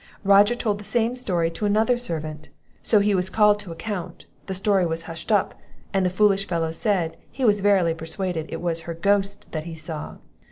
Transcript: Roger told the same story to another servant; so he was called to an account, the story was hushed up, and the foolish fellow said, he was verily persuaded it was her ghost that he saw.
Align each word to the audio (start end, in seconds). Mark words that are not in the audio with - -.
Roger 0.23 0.55
told 0.55 0.79
the 0.79 0.83
same 0.83 1.15
story 1.15 1.51
to 1.51 1.63
another 1.63 1.95
servant; 1.95 2.49
so 2.81 2.97
he 2.99 3.13
was 3.13 3.29
called 3.29 3.59
to 3.59 3.69
an 3.69 3.73
account, 3.73 4.25
the 4.47 4.55
story 4.55 4.83
was 4.83 5.03
hushed 5.03 5.31
up, 5.31 5.61
and 5.93 6.03
the 6.03 6.09
foolish 6.09 6.47
fellow 6.47 6.71
said, 6.71 7.17
he 7.31 7.45
was 7.45 7.59
verily 7.61 7.93
persuaded 7.93 8.47
it 8.49 8.61
was 8.61 8.81
her 8.89 8.95
ghost 8.95 9.51
that 9.51 9.65
he 9.65 9.75
saw. 9.75 10.15